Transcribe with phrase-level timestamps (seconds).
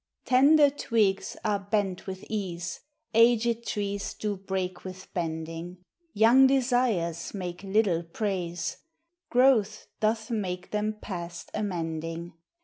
[0.25, 2.79] Tender twigs are bent with ease,
[3.13, 5.77] Aged trees do breake with bending;
[6.15, 8.77] Young desires make little prease,
[9.31, 12.33] •Growth doth make them past amending.